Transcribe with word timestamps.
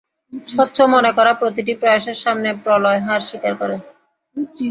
স্বচ্ছ 0.47 0.77
মনে 0.93 1.11
করা 1.17 1.31
প্রতিটি 1.33 1.73
প্রয়াসের 1.81 2.17
সামনে, 2.23 2.49
প্রলয় 2.63 2.99
হার 2.99 3.21
স্বীকার 3.29 3.53
করে। 3.61 3.75